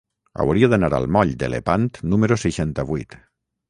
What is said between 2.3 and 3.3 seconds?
seixanta-vuit.